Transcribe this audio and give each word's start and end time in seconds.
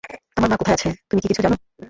আমার 0.37 0.49
মা 0.49 0.57
কোথায় 0.57 0.75
আছে, 0.75 0.89
তুমি 1.09 1.19
কি 1.21 1.27
কিছু 1.27 1.41
জানো? 1.41 1.55